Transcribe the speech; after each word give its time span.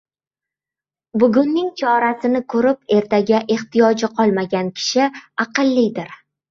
Bugunning 1.23 1.67
chorasini 1.83 2.43
ko‘rib 2.55 2.97
ertaga 2.99 3.45
ehtiyoji 3.59 4.13
qolmagan 4.19 4.77
kishi 4.83 5.09
aqllidir. 5.49 6.17